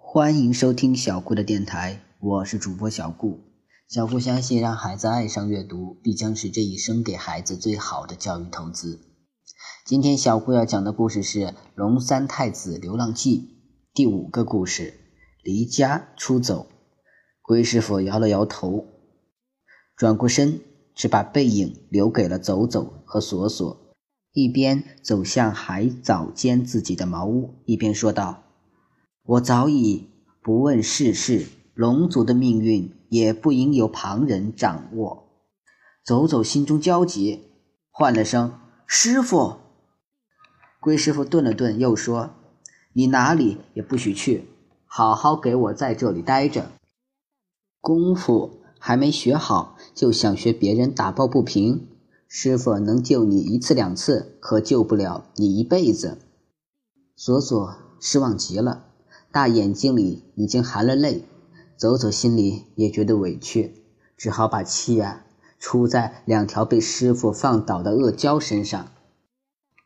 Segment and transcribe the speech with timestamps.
[0.00, 3.40] 欢迎收听小顾的电台，我是主播小顾。
[3.88, 9.00] 小顾相信，让孩子爱上阅读，必将是这一生给孩子最好的教育投资。
[9.84, 11.40] 今天小顾要讲的故事是
[11.74, 13.38] 《龙三太子流浪记》
[13.92, 14.94] 第五个故事：
[15.42, 16.68] 离家出走。
[17.42, 18.86] 龟师傅摇了摇头，
[19.94, 20.60] 转过身，
[20.94, 23.94] 只把背影留给了走走和索索，
[24.32, 28.44] 一边走向海藻间自己的茅屋，一边说道。
[29.28, 30.08] 我早已
[30.40, 35.28] 不问世事，龙族的命运也不应由旁人掌握。
[36.02, 37.44] 走走心中焦急，
[37.90, 39.56] 唤了声“师傅”。
[40.80, 42.30] 龟师傅顿了顿，又说
[42.94, 44.48] ：“你哪里也不许去，
[44.86, 46.72] 好好给我在这里待着。
[47.82, 51.86] 功夫还没学好，就想学别人打抱不平。
[52.28, 56.16] 师傅能救你一次两次，可救不了你一辈子。”
[57.14, 58.86] 索索失望极了。
[59.30, 61.22] 大眼睛里已经含了泪，
[61.76, 63.74] 走走心里也觉得委屈，
[64.16, 65.24] 只好把气啊
[65.58, 68.88] 出在两条被师傅放倒的恶蛟身上，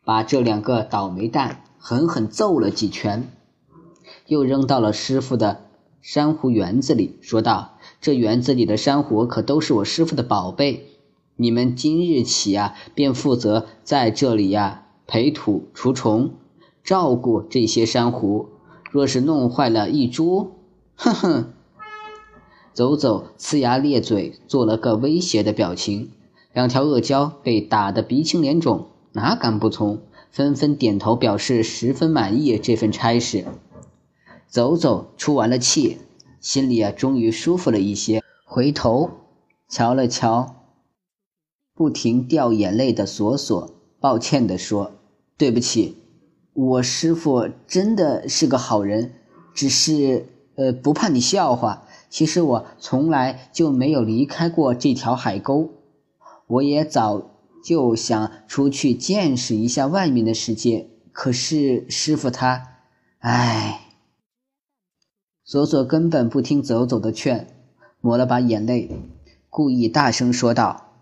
[0.04, 3.28] 把这两个倒霉蛋狠狠揍了几拳，
[4.26, 5.62] 又扔到了师傅的
[6.00, 10.86] 珊瑚园子里，说道：“这园子里的珊瑚可都是我师傅的宝贝，
[11.34, 16.34] 你们今日起啊，便负责在这里呀培土除虫，
[16.84, 18.48] 照顾这些珊瑚。”
[18.92, 20.52] 若是弄坏了一株，
[20.96, 21.52] 哼哼！
[22.74, 26.10] 走走，呲牙咧嘴，做了个威胁的表情。
[26.52, 30.00] 两条恶蛟被打得鼻青脸肿，哪敢不从？
[30.30, 33.46] 纷纷点头表示十分满意这份差事。
[34.46, 35.96] 走走出完了气，
[36.38, 38.22] 心里啊终于舒服了一些。
[38.44, 39.08] 回头
[39.70, 40.56] 瞧了瞧
[41.74, 44.92] 不停掉眼泪的索索，抱歉地说
[45.38, 45.96] ：“对不起。”
[46.54, 49.14] 我师傅真的是个好人，
[49.54, 51.86] 只是呃不怕你笑话。
[52.10, 55.70] 其实我从来就没有离开过这条海沟，
[56.46, 57.30] 我也早
[57.64, 60.90] 就想出去见识一下外面的世界。
[61.10, 62.68] 可是师傅他，
[63.20, 63.88] 唉，
[65.44, 67.46] 左左根本不听走走的劝，
[68.02, 68.90] 抹了把眼泪，
[69.48, 70.92] 故意大声说道：“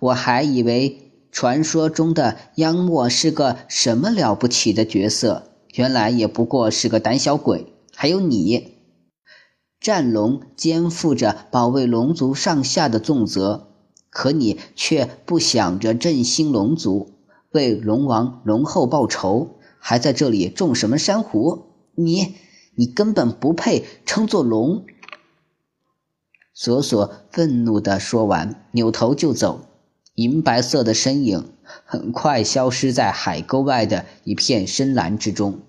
[0.00, 5.50] 我还以为。”传说中的央莫是个什么了不起的角色？
[5.72, 7.72] 原来也不过是个胆小鬼。
[7.94, 8.74] 还有你，
[9.80, 13.68] 战龙肩负着保卫龙族上下的重责，
[14.10, 17.14] 可你却不想着振兴龙族，
[17.50, 21.62] 为龙王、龙后报仇，还在这里种什么珊瑚？
[21.94, 22.34] 你，
[22.74, 24.84] 你根本不配称作龙！
[26.52, 29.66] 索索愤怒地说完，扭头就走。
[30.14, 31.52] 银白色的身影
[31.84, 35.60] 很快消失在海沟外的一片深蓝之中。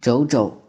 [0.00, 0.62] 周周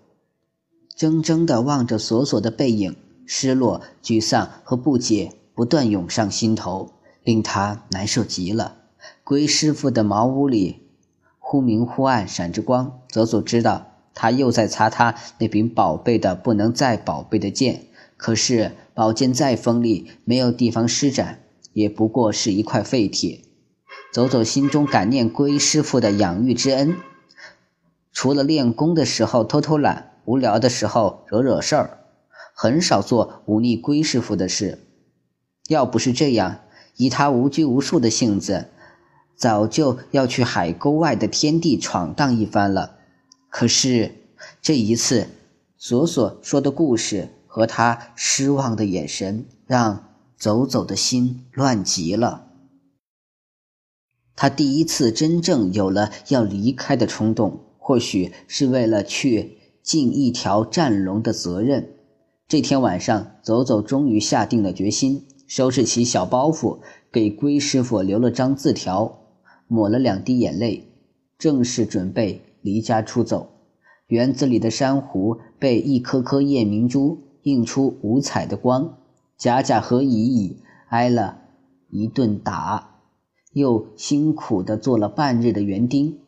[0.96, 2.96] 怔怔地望着索索的背影，
[3.26, 6.92] 失落、沮丧和不解不断涌上心头，
[7.24, 8.78] 令他难受极了。
[9.24, 10.90] 龟师傅的茅屋里
[11.40, 13.00] 忽明忽暗，闪着光。
[13.08, 17.86] 泽索知道他又在擦他那柄宝贝的不能再宝贝的剑，
[18.18, 21.40] 可是宝剑再锋利，没有地方施展。
[21.74, 23.42] 也不过是一块废铁。
[24.12, 26.96] 走走，心中感念龟师傅的养育之恩。
[28.12, 32.00] 除了练功的时候偷偷懒，无聊的时候惹惹事儿，
[32.54, 34.80] 很少做忤逆龟师傅的事。
[35.68, 36.60] 要不是这样，
[36.96, 38.68] 以他无拘无束的性子，
[39.36, 42.98] 早就要去海沟外的天地闯荡一番了。
[43.50, 44.14] 可是
[44.62, 45.28] 这一次，
[45.78, 50.13] 索索说的故事和他失望的眼神，让。
[50.44, 52.50] 走走的心乱极了。
[54.36, 61.96] 他第一次真正有了要离开的冲动，或许是为了去尽一条战龙的责任。
[62.46, 66.80] 这天晚上，走走终于下定了决心，收拾起小包袱，
[67.10, 69.22] 给龟师傅留了张字条，
[69.70, 70.90] 抹了两滴眼泪，
[71.38, 73.48] 正式准备离家出走。
[74.08, 78.98] 园子里的珊瑚被一颗颗夜明珠映出五彩的光。
[79.38, 81.42] 贾贾和乙乙挨了
[81.90, 83.02] 一顿打，
[83.52, 86.20] 又辛苦地做了半日的园丁，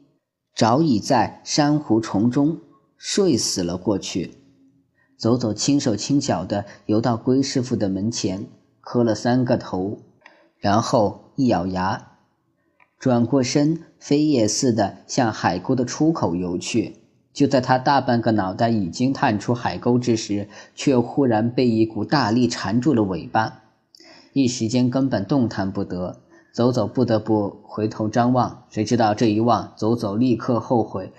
[0.54, 2.60] 早已在珊瑚丛中
[2.98, 4.36] 睡死了过去。
[5.18, 8.48] 走走，轻手轻脚地游到龟师傅的门前，
[8.82, 10.00] 磕了三个头，
[10.58, 12.18] 然后一咬牙，
[13.00, 17.05] 转过身，飞也似的向海沟的出口游去。
[17.36, 23.62] 就在他大半个脑袋已经探出海沟之时，却忽然被一股大力缠住了尾巴，
[24.32, 26.22] 一时间根本动弹不得。
[26.54, 31.12] 走走不得不回头张望，谁知道这一望，走走立刻后悔，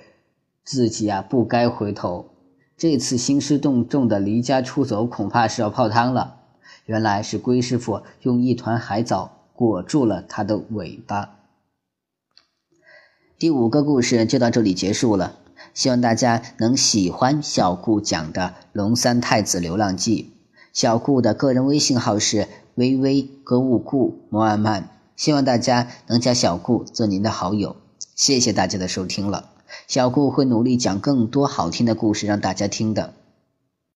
[0.64, 2.30] 自己啊不该回头。
[2.78, 6.36] 这次兴师动众的离家出走，恐怕是要泡汤了。
[6.86, 11.36] 原来是龟师傅用一团海藻裹住了他的尾巴。
[13.38, 15.36] 第五个故事就到这里结束了，
[15.76, 18.43] 希望大家能喜欢小顾讲的
[18.73, 20.32] 《龙三太子流浪记》。
[20.73, 24.84] 小顾的个人微信号是微微歌舞顾摩阿曼，
[25.17, 27.76] 希望大家能加小顾做您的好友。
[28.14, 29.50] 谢谢大家的收听了。
[29.87, 33.12] 小顾会努力讲更多好听的故事让大家听的。